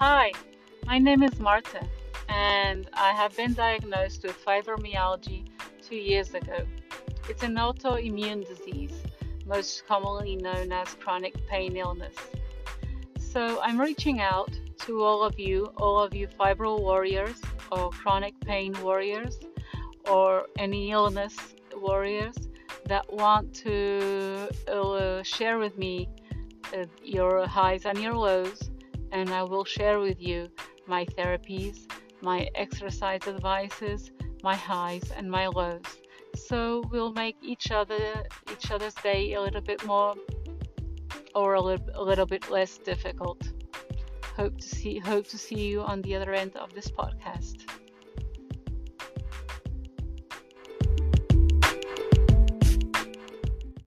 [0.00, 0.32] Hi,
[0.86, 1.86] my name is Marta,
[2.28, 5.46] and I have been diagnosed with fibromyalgia
[5.80, 6.66] two years ago.
[7.28, 8.90] It's an autoimmune disease,
[9.46, 12.16] most commonly known as chronic pain illness.
[13.18, 14.50] So I'm reaching out
[14.80, 17.40] to all of you, all of you fibro warriors
[17.70, 19.38] or chronic pain warriors
[20.10, 21.36] or any illness
[21.76, 22.34] warriors
[22.86, 26.08] that want to uh, share with me
[26.76, 28.70] uh, your highs and your lows,
[29.14, 30.48] and I will share with you
[30.86, 31.86] my therapies,
[32.20, 34.10] my exercise advices,
[34.42, 35.86] my highs and my lows.
[36.34, 40.14] So we'll make each other each other's day a little bit more
[41.34, 43.40] or a little, a little bit less difficult.
[44.36, 47.70] Hope to see hope to see you on the other end of this podcast.